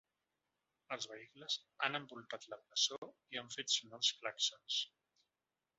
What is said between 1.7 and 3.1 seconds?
han envoltat la presó